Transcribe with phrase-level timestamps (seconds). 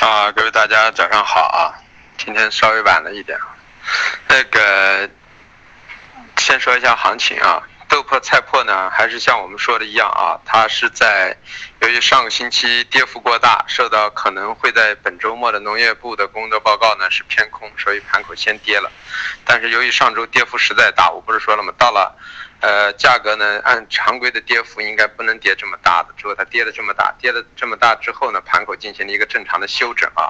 [0.00, 1.76] 啊，各位大家早上好啊！
[2.16, 3.38] 今天稍微晚了一点，
[4.28, 5.10] 那个
[6.38, 7.62] 先说一下行情啊，
[8.10, 11.36] 豆粕、菜粕呢，还是像我们说的一样啊，它是在
[11.80, 18.90] 由于上个星期跌幅过大，受到可能会在本周末的农业部的工作报告呢是偏空，所以盘口先跌了。
[19.44, 21.72] 但是由于上周跌幅实在大，我不是说了吗？
[21.78, 22.16] 到了。
[22.62, 30.28] 呃，价格呢，按常规的跌幅应该不能跌这么大的，之后它跌的这么大，跌的这么大之后呢，盘口进行了一个正常的休整啊，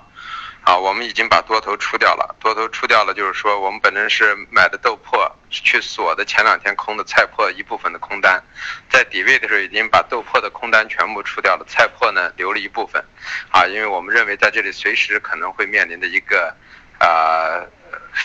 [0.63, 8.43] 啊，我们已经把多头出掉了，多头出掉了，就是说我们本身是买的豆粕去锁的前两天空的菜粕一部分的空单，
[8.91, 13.03] 在底位的时候已经把豆粕的空单全部出掉了，菜粕呢留了一部分，
[13.51, 16.55] 啊，因为我们认为在这里随时可能会面临的一个
[16.99, 17.65] 啊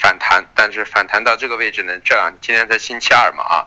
[0.01, 3.65] 反弹，但是反弹到这个位置呢，这样今天才星期二嘛啊。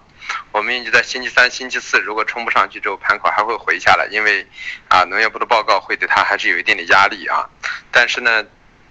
[0.52, 4.46] 我们预计在星期三、星期四，如果冲不上去之后，盘口还会回下来，因为
[4.88, 7.48] 啊，农业部的报告会对它还是有一定的压力啊。
[7.91, 8.44] 但是呢，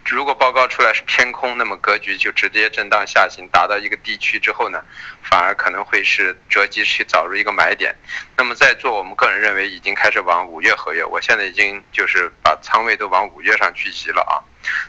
[0.10, 4.82] 如果报告出来是偏空，那么格局就直接震荡下行，达到一个低区之后呢，
[5.22, 7.94] 反而可能会是择机去找入一个买点。
[8.38, 14.40] 那么在做，我们个人认为已经开始往五月合约，我现在已经就是把仓位都往五月上去移了啊。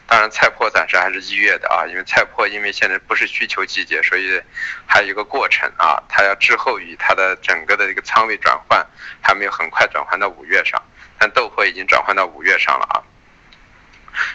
[0.07, 4.41] 当然，菜粕暂时还是一月的啊，因为菜粕因为现在不是需求季节，所以
[4.85, 8.85] 还有一个过程啊，它要滞后于它的整个的一个仓位转换，
[9.21, 10.81] 还没有很快转换到五月上。
[11.17, 13.03] 但豆粕已经转换到五月上了啊。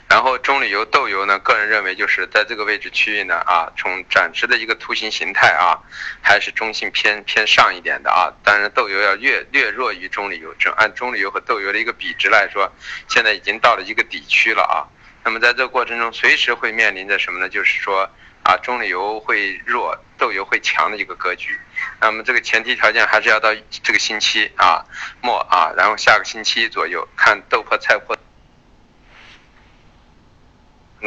[0.09, 5.79] 然后中榈油、豆油呢，个人认为就是在这个位置区域呢啊，从暂时的一个图形形态啊，
[6.23, 8.33] 还是中性偏偏上一点的啊。
[8.43, 12.73] 当然，豆油要略略弱于中榈油，就按中榈油和豆油的一个比值来说，
[13.09, 14.87] 现在已经到了一个底区了啊。
[15.25, 17.49] 那么在这个过程中，随时会面临着什么呢？
[17.49, 18.09] 就是说
[18.43, 21.59] 啊，中榈油会弱，豆油会强的一个格局。
[22.01, 24.85] 那么这个前提条件还是要到这个星期啊
[25.23, 28.17] 末啊，然后下个星期左右看豆粕、菜粕、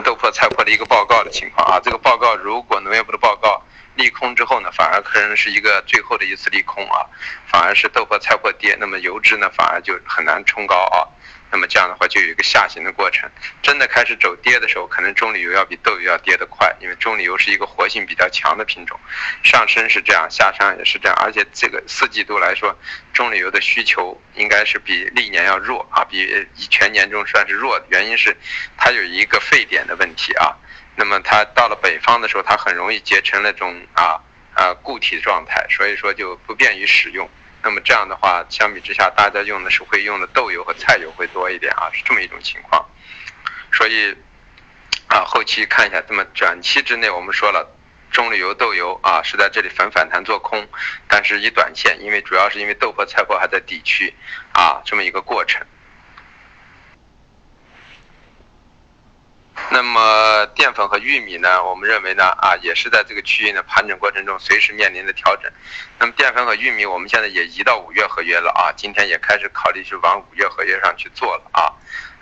[0.04, 1.80] 豆粕、菜粕的一个报告的情况啊。
[1.84, 3.62] 这个报告如果农业部的报告
[3.96, 7.06] 利空之后呢，反而可能是一个最后的一次利空啊，
[7.48, 11.08] 反而是豆粕、菜粕跌，那么油脂呢反而就很难冲高啊。
[11.52, 13.30] 那么这样的话就有一个下行的过程，
[13.62, 19.00] 真的开始走跌的时候，可能中榈油要比豆油要跌得快，因为中榈油是一个活性比较强的品种，
[19.44, 22.78] 上升是这样，下山也是这样，而且这个四季度来说，
[23.14, 28.36] 中榈油的需求应该是比历年要弱啊，比全年中算是弱的，原因是
[28.78, 30.56] 它有一个沸点的问题啊，
[30.96, 34.20] 那么它到了北方的时候，它很容易结成那种啊
[34.54, 37.30] 啊固体状态，所以说就不便于使用。
[37.64, 42.86] 那么这样的话，相比之下，大家用的是会用的豆油和菜油会多一点啊，是这么一种情况。
[43.74, 44.16] 所以
[45.08, 47.68] 啊，后期看一下，那么短期之内，我们说了，
[48.12, 50.68] 棕榈油、豆油啊是在这里反反弹做空，
[51.08, 54.14] 但是以短线，因为主要是因为豆粕、菜粕还在底区
[54.54, 55.66] 啊，这么一个过程。
[59.70, 61.64] 那么淀粉和玉米呢？
[61.64, 65.52] 我们认为呢，啊，也是在这个区域的盘整过程中随时面临的调整。
[66.00, 71.68] 那么淀粉和玉米，我们现在也移到五月合约了啊，今天也开始考虑去往五月合约上去做了啊。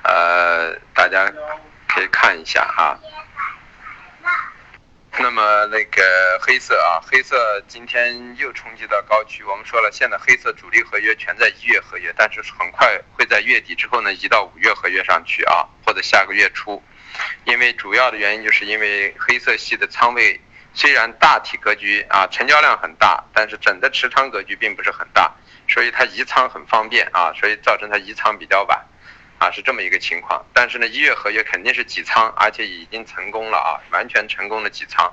[0.03, 1.31] 呃，大家
[1.87, 2.97] 可以看一下啊。
[5.17, 6.03] 那么那个
[6.41, 9.43] 黑色啊，黑色今天又冲击到高区。
[9.45, 16.83] 我们说了，现在黑色主力合约全在一月合约，但是很快会在月底之后呢移到五月合约上去啊，或者下个月初。
[17.45, 20.39] 因为主要的原因就是因为黑色系的仓位
[20.73, 25.33] 虽然大体格局啊成交量很大，但是整个持仓格局并不是很大，
[25.69, 28.85] 所以它移仓很方便啊，所以造成它移仓比较晚，
[29.37, 30.45] 啊是这么一个情况。
[30.53, 35.11] 但是呢，一月合约肯定是挤仓，而且已经成功了啊，完全成功的挤仓。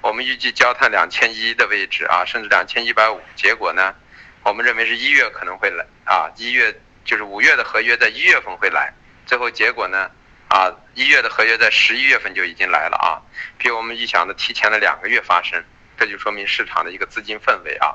[0.00, 3.94] 我们预计焦炭两千一的位置啊，甚至两千一百五，结果呢，
[4.42, 8.92] 我们认为是一月可能会来啊，一月就是五月的合约在一月份会来，
[9.26, 10.10] 最后结果呢？
[10.48, 13.22] 啊，一月的合约在十一月份就已经来了啊，
[13.56, 15.62] 比我们预想的提前了两个月发生，
[15.96, 17.94] 这就说明市场的一个资金氛围啊。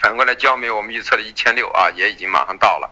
[0.00, 2.90] 反过来，焦煤我们预测的一千六啊，也已经马上到了。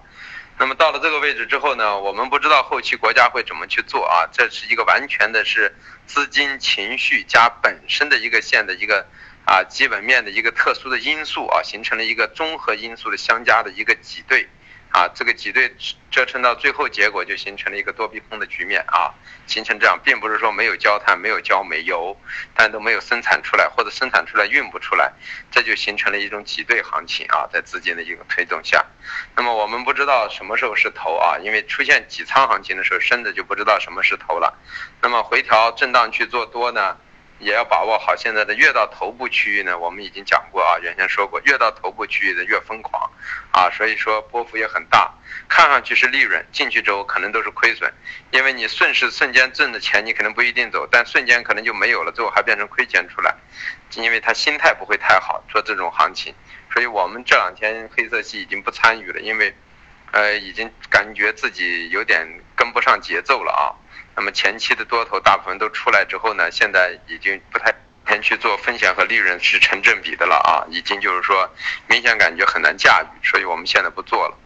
[0.59, 5.75] 那么到了这个位置之后呢，我们不知道后期国家会怎么去做啊，这是一个完全的是
[6.07, 9.07] 资金情绪加本身的一个线的一个
[9.45, 14.49] 啊基本面的一个特殊的因素啊，形成了一个综合因素的相加的一个挤兑。
[14.92, 15.74] 啊，这个挤兑
[16.10, 19.12] 折腾到最后，结果就形成了一个多逼空的局面啊，
[19.47, 22.15] 形成这样，并不是说没有焦炭、没有焦煤油，
[22.54, 25.10] 但都没有生产出来，或者生产出来运不出来，
[25.50, 28.84] 这就形成了一种挤兑行情啊，在资金的一个推动下，
[29.34, 34.59] 那么我们不知道什么时候是头啊，因为出现挤仓行情的时候，深的就不知道什么是头了，
[35.00, 36.98] 那么回调震荡去做多呢？
[37.42, 43.10] 也要把握好现在的越到头部区域呢，我们已经讲过啊，原先说过，越到头部区域的越疯狂，
[43.50, 45.12] 啊，所以说波幅也很大，
[45.48, 47.92] 看上去是利润，进去之后可能都是亏损，
[48.30, 53.34] 因为你顺势瞬间挣的钱你可能不一定走，但瞬间可能就没有了，最后还变成亏钱出来，
[53.97, 56.33] 因为他心态不会太好做这种行情，
[56.72, 59.53] 所以我们这两天黑色系已经不参与了，因为，
[60.12, 62.24] 呃，已经感觉自己有点
[62.54, 63.74] 跟不上节奏了啊。
[64.14, 67.72] 那么前期的多头大部分都出来之后呢，现在已经不太
[68.04, 71.50] 偏去做风险和利润是成正比的了啊，已经就是说
[71.88, 74.36] 明显感觉很难驾驭，所以我们现在不做了。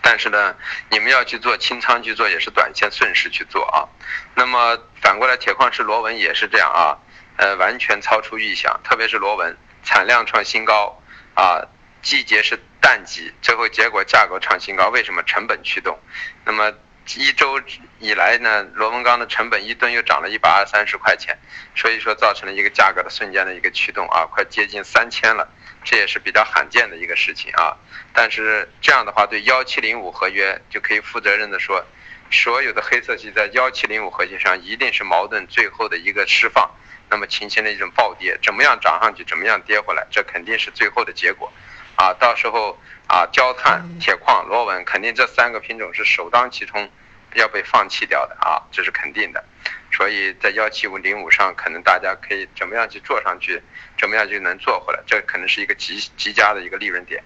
[0.00, 0.56] 但是呢，
[0.90, 3.86] 你们要去做清仓去做也是短线顺势去做啊。
[4.34, 6.98] 那么反过来铁矿石螺纹也是这样啊，
[7.36, 11.00] 呃，完全超出预想，特别是螺纹产量创新高
[11.34, 11.62] 啊，
[12.02, 15.22] 季节是淡季，最后结果价格创新高，为什么？
[15.22, 15.96] 成本驱动。
[16.44, 16.72] 那么。
[17.16, 17.60] 一周
[17.98, 21.36] 以来呢，螺纹钢的成本一吨又涨了一百二三十块钱，
[21.74, 25.48] 所以说造成了一个价格的瞬间的一个驱动啊，快接近三千了，
[25.84, 27.76] 这也是比较罕见的一个事情啊。
[28.12, 31.84] 但是这样的话，对幺七零五合约就可以负责任的说，
[32.30, 36.70] 所有的黑色系在幺七零五合约上一定是矛盾最后的一个释放，
[37.10, 41.52] 那么形成了一种暴跌，怎么样涨上去，怎么样跌回来，这肯定是最后的结果。
[41.96, 46.90] 啊，到时候啊，焦炭、铁矿、螺纹，肯定这三个品种是首当其冲
[47.34, 49.44] 要被放弃掉的啊，这是肯定的。
[49.92, 53.62] 所以在幺七五零五上，可能大家可以怎么样去做上去，
[53.98, 57.22] 怎么样就能做回来，这可能是一个极极佳的一个利润点。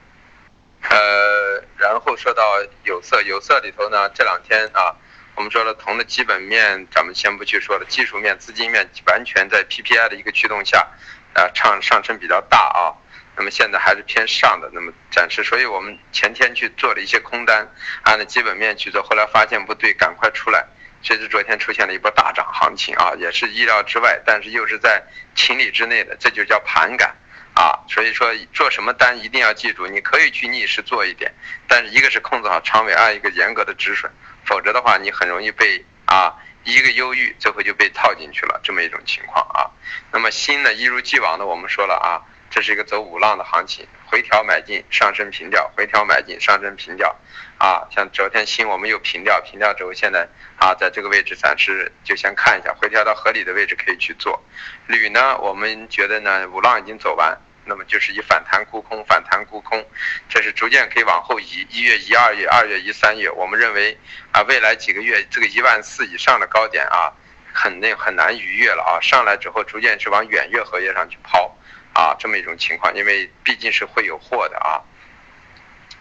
[0.89, 2.43] 呃，然后说到
[2.85, 4.95] 有色，有色里头呢，这两天啊，
[5.37, 10.89] 我们说了铜的基本面，咱们先不去说了，技术面、资金面完全在 PPI 的一个驱动下，
[11.35, 12.95] 啊，上上升比较大啊。
[13.37, 17.69] 那么现在还是偏上的，那么暂时，所以我们前天去做了一些空单，
[18.03, 20.65] 按照基本面去做，后来发现不对，赶快出来。
[21.03, 25.03] 其实昨天出现了一波大涨行情啊，也是意料之外，但是又是在
[25.35, 27.15] 情理之内的，这就叫盘感
[27.55, 27.79] 啊。
[27.89, 31.33] 所以说做什么单一定要记住，你可以去逆势做一点，
[31.69, 34.11] 但是一个是控制好仓位，二一个严格的止损，
[34.47, 36.35] 否则的话你很容易被啊
[36.65, 39.71] 一个忧郁，最后就被套进去了这么一种情况啊。
[40.11, 42.25] 那么新的一如既往的我们说了啊。
[42.51, 47.15] 这是一个走五浪的行情，回调买进，上升平掉，回调买进，上升平掉，
[47.59, 50.27] 啊，像昨天新我们又平掉，平掉之后现在
[50.57, 54.43] 啊，在这个位置暂时就先看一下，回调到合理的位置可以去做。
[54.87, 59.85] 铝呢，我们觉得呢五浪已经走完，那么就是以反弹沽空，反弹沽空，
[60.29, 63.99] 这是逐渐可以往后移，一月、一二月、二月、一三月，我们认为
[64.33, 67.13] 啊，未来几个月这个一万四以上的高点啊，
[67.53, 71.55] 肯定很难逾越了啊，上来之后逐渐是往远月合约上去抛。
[71.97, 74.85] 啊，这么一种情况，因为毕竟是会有货的啊。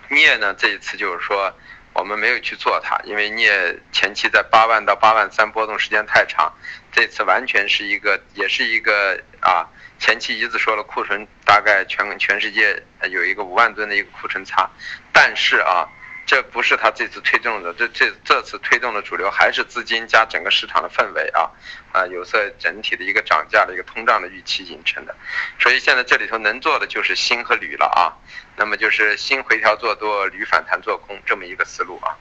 [0.10, 1.54] 镍呢，这一次就是说
[1.94, 6.52] 我们没有去做它，因为镍前期在八万到八万三波动时间太长，
[6.92, 9.64] 这次完全是一个，也是一个啊，
[9.98, 14.70] 前期一直说了库存大概全全世界有一个五万吨的一个库存差，
[15.14, 15.88] 但是啊。
[16.26, 21.52] 这不是他这次推动的，这这这次推动的主流还是资金加整个市场的氛围啊，
[21.92, 25.16] 啊有色整体的一个涨价的一个通胀的预期形成的，
[25.60, 28.10] 所以现在这里头能做的就是锌和铝了啊，
[28.56, 32.18] 那么就是锌回调做多，铝反弹做空这么一个思路啊。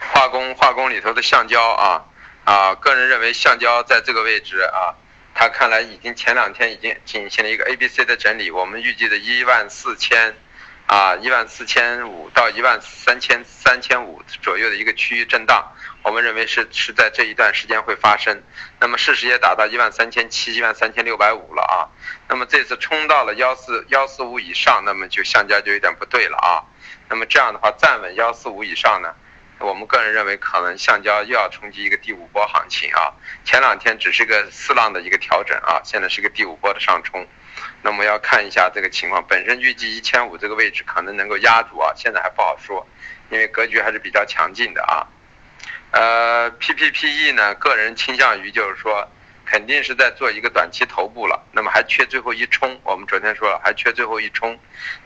[0.00, 2.02] 化工化工里头的橡胶啊
[2.44, 4.92] 啊，个人认为橡胶在这个位置啊，
[5.32, 10.34] 它看来已经前两天已经进行了一个 A B C 的整理，我们预计的一万四千。
[10.94, 15.72] 啊，一万四千五到一万三千三千五左右的一个区域震荡，
[16.04, 18.40] 我们认为是是在这一段时间会发生。
[18.78, 21.90] 那么事实也达到一万三千七、一万三千六百五了啊。
[22.28, 26.62] 那么这次冲到了幺四幺四五以上，那么就橡胶就有点不对了啊。
[27.08, 29.12] 那么这样的话站稳幺四五以上呢，
[29.58, 33.10] 我们个人认为可能橡胶又要冲击一个第五波行情啊。
[33.44, 37.26] 前两天只是个四浪的一个调整啊，现在是个第五波的上冲。
[37.84, 42.86] 那么要看一下这个情况，本身预计一千五这个位置可能能够压住啊，现在还不好说，
[43.28, 45.06] 因为格局还是比较强劲的啊。
[45.90, 49.06] 呃，PPPE 呢，个人倾向于就是说，
[49.44, 54.58] 肯定是在做一个短期头部了，那么还缺最后一冲，我们昨天说了还缺最后一冲，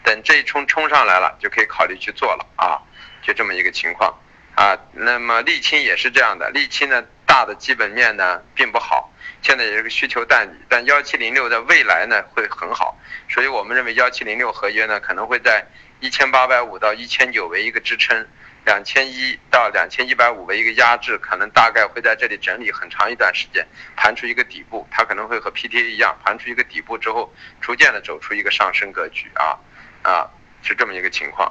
[0.05, 2.79] 等这一冲冲上来了，就可以考虑去做了啊，
[3.23, 4.17] 就这么一个情况
[4.55, 4.79] 啊。
[4.93, 9.13] 那么沥青也是这样的，沥青呢大的基本面呢并不好。
[9.41, 15.65] 现在也是个需求淡季，但幺七零六的未来呢会很好，所以我们认为幺七零六合约呢可能会在
[16.01, 18.27] 一千八百五到一千九为一个支撑，
[18.65, 23.67] 两千一到两千一百五为一个压制，可能大概会在这里整理很长一段时间，
[23.97, 29.57] 盘出一个底部，它可能会和 PTA 一样，盘出一个底部之后，逐渐的走出一个上升格局啊
[30.03, 30.29] 啊，
[30.63, 31.51] 是这么一个情况。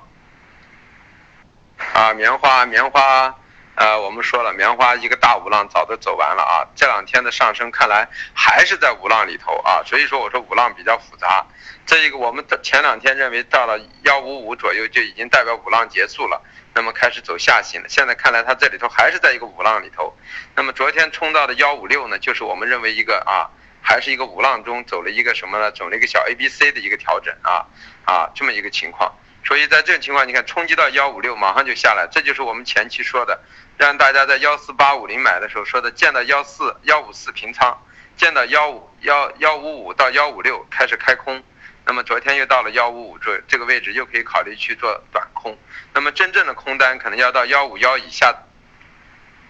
[1.94, 3.34] 啊，棉花棉花。
[3.78, 11.46] 呃，我们说了，棉花一个大五浪早都走完了啊，这两天的上升看来还是在五浪里头啊，所以说我说五浪比较复杂。
[11.86, 16.42] 这一个我们前两天认为到了幺五五左右就已经代表五浪结束了，
[16.74, 17.88] 那么开始走下行了。
[17.88, 20.12] 现在看来它这里头还是在一个五浪里头。
[20.56, 23.46] 那么昨天冲到的幺五六呢，就是我们认为一个啊，
[23.80, 25.72] 还是一个五浪中走了一个什么呢？
[25.72, 27.64] 走了一个小 A B C 的一个调整啊
[28.06, 29.14] 啊这么一个情况。
[29.46, 33.40] 所以在这种情况，你看冲击到幺五六马上就下来，这就是我们前期说的。
[33.78, 37.78] 让大家在幺四八五零买的时候说的，见到幺四幺五四平仓，
[38.18, 41.44] 见到幺五幺幺五五到幺五六开始开空，
[41.86, 45.56] 那么昨天又到了幺五五这这个位置，又可以考虑去做短空。
[45.94, 48.36] 那么真正的空单可能要到幺五幺以下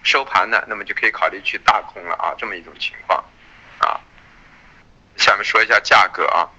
[0.04, 3.24] 收盘的，那么就可以考虑去大空了啊，这么一种情况
[3.80, 4.02] 啊。
[5.16, 6.50] 下面说一下价格啊，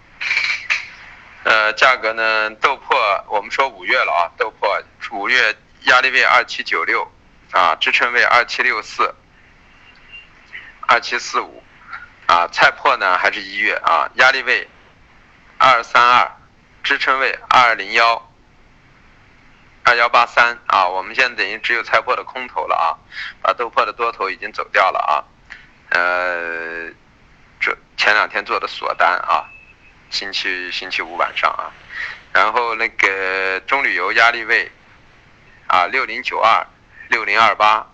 [1.44, 4.82] 呃，价格呢，豆粕我们说五月了啊，豆粕
[5.14, 7.06] 五月压力位二七九六。
[7.52, 9.14] 啊，支撑位二七六四，
[10.86, 11.62] 二七四五，
[12.26, 14.68] 啊，菜粕呢还是一月啊，压力位
[15.56, 16.30] 二三二，
[16.82, 18.30] 支撑位二零幺，
[19.82, 22.92] 二幺八三啊，我们现在等于只有菜粕的空头了啊，
[23.40, 25.24] 把豆粕的多头已经走掉了啊，
[25.88, 26.90] 呃，
[27.58, 29.48] 这前两天做的锁单啊，
[30.10, 31.72] 星期星期五晚上啊，
[32.34, 34.70] 然后那个中旅游压力位
[35.66, 36.66] 啊六零九二。
[37.08, 37.86] 六零二八，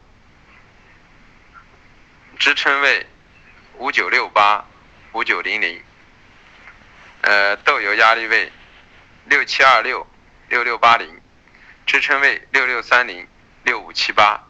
[2.37, 3.07] 支撑位
[3.79, 4.65] 五九六八，
[5.13, 5.81] 五九零零，
[7.21, 8.51] 呃，豆油压力位
[9.27, 10.05] 六七二六，
[10.49, 11.21] 六六八零，
[11.87, 13.29] 支撑位六六三零，
[13.63, 14.43] 六五七八，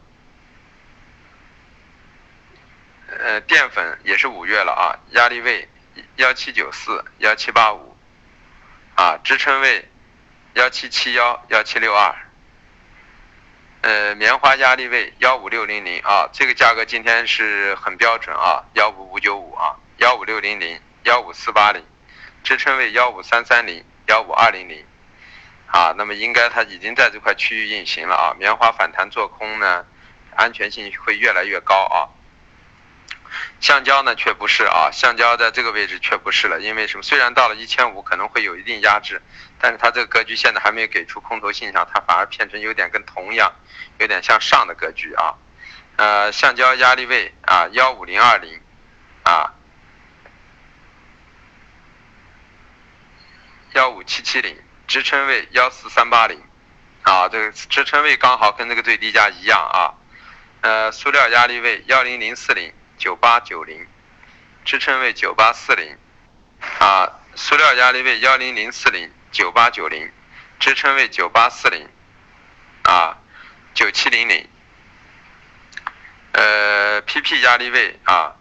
[3.07, 5.69] 呃，淀粉也是五月了啊，压力位
[6.15, 7.95] 幺七九四，幺七八五，
[8.95, 9.87] 啊，支撑位
[10.55, 12.24] 幺七七幺，幺七六二。
[13.85, 21.83] 呃，棉花压力位幺五六零零啊，这个价格今天是很标准啊，幺五五九五啊，幺五六零零，幺五四八零，
[22.43, 24.83] 支撑位幺五三三零，幺五二零零，
[25.67, 29.85] 啊，那么应该它已经在这块区域运行了啊，棉花反弹做空呢，
[30.35, 32.09] 安全性会越来越高啊。
[33.59, 37.03] 橡胶呢却不是啊，橡胶在这个位置却不是了，因为什么？
[37.03, 39.21] 虽然到了一千五可能会有一定压制，
[39.59, 43.51] 但是它这个格局现在还没有给出空头现象，它反而变成有点跟铜一样，
[43.99, 45.33] 有点向上的格局啊。
[45.97, 48.61] 呃，橡胶压力位啊幺五零二零，
[49.23, 49.53] 啊
[53.73, 56.41] 幺五七七零，支撑位幺四三八零，
[57.01, 59.93] 啊这个支撑位刚好跟这个最低价一样啊。
[60.61, 62.73] 呃，塑料压力位幺零零四零。
[62.97, 63.85] 九八九零，
[64.63, 65.97] 支撑位九八四零，
[66.79, 70.11] 啊，塑料压力位幺零零四零，九八九零，
[70.59, 71.89] 支撑位九八四零，
[72.83, 73.17] 啊，
[73.73, 74.47] 九七零零，
[76.31, 78.35] 呃，PP 压力位啊，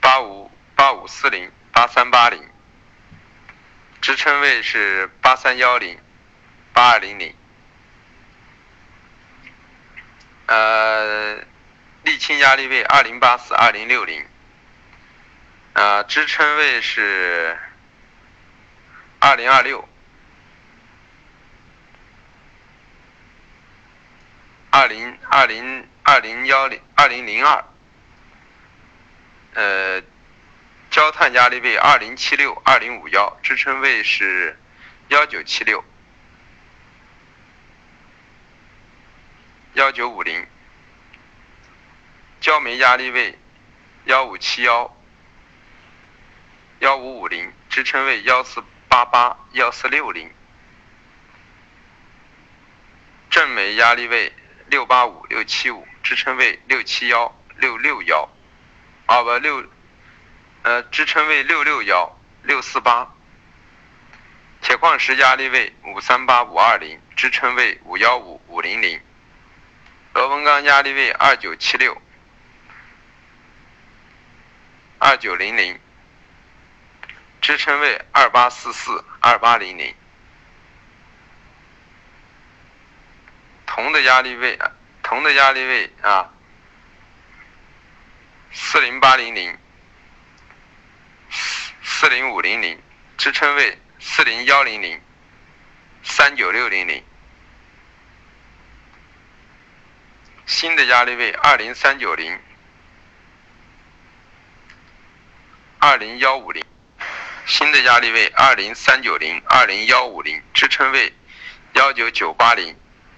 [0.00, 2.48] 八五八五四零，八三八零，
[4.00, 5.98] 支撑位是八三幺零，
[6.72, 7.34] 八二零零，
[10.46, 11.55] 呃。
[12.06, 14.24] 沥青压力位二零八四二零六零，
[15.72, 17.58] 啊，支撑位是
[19.18, 19.88] 二零二六，
[24.70, 27.64] 二零二零二零幺零二零零二，
[29.54, 30.00] 呃，
[30.92, 34.56] 焦炭压力位二零七六二零五幺，支撑位是
[35.08, 35.84] 幺九七六，
[39.74, 40.46] 幺九五零。
[42.46, 43.36] 焦煤压力位
[44.04, 44.96] 幺五七幺
[46.78, 50.30] 幺五五零，支撑位幺四八八幺四六零。
[53.30, 54.32] 正煤压力位
[54.68, 58.28] 六八五六七五，支撑位六七幺六六幺，
[59.06, 59.64] 啊不六，
[60.62, 63.12] 呃支撑位六六幺六四八。
[64.62, 69.00] 铁矿石压力位五三八五二零，支撑位五幺五五零零。
[70.14, 72.00] 螺纹钢压力位二九七六。
[75.06, 75.78] 二九零零，
[77.40, 79.94] 支撑位二八四四二八零零，
[83.64, 84.58] 铜的压力位，
[85.04, 86.28] 铜的压力位啊，
[88.50, 89.56] 四零八零零，
[91.30, 92.76] 四四零五零零，
[93.16, 95.00] 支撑位四零幺零零，
[96.02, 97.04] 三九六零零，
[100.46, 102.36] 新的压力位二零三九零。
[105.88, 106.64] 二零幺五零
[107.46, 111.12] 新的压力位二零三九零二零幺五零支撑位
[111.74, 112.76] 幺九九八零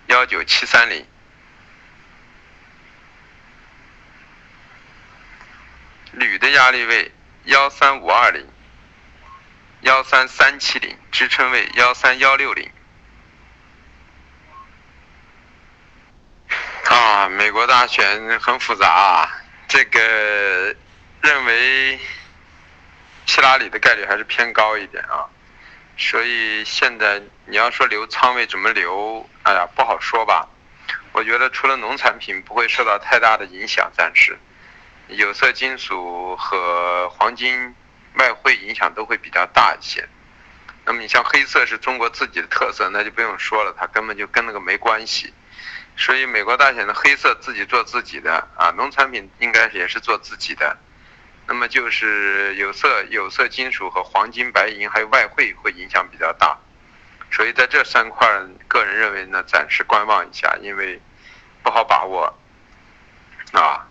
[0.08, 1.06] 幺九七三零。
[6.12, 7.10] 铝的压力位
[7.44, 8.46] 幺三五二零
[9.80, 12.70] 幺三三七零支撑位幺三幺六零。
[16.84, 20.76] 啊美国大选很复杂啊这个
[21.22, 21.98] 认为
[23.28, 25.28] 希拉里的概率还是偏高一点啊，
[25.98, 30.48] 所以现在你要说留仓位怎么留，哎呀，不好说吧。
[31.12, 34.38] 我觉得除了农产品不会受到太大的影响，暂时，
[35.08, 37.74] 有色金属和黄金、
[38.14, 40.08] 外汇影响都会比较大一些。
[40.86, 45.34] 那么你像黑色是中国自己的特色，那就不用说了，它根本就跟那个没关系。
[45.98, 50.78] 所以美国大选的黑色自己做自己的啊，农产品应该也是做自己的，
[51.48, 56.58] 那么就是有色、有色金属和黄金、白银还有外汇会影响比较大，
[57.30, 58.28] 所以在这三块，
[58.68, 61.00] 个人认为呢，暂时观望一下，因为
[61.62, 62.38] 不好把握
[63.52, 63.88] 啊。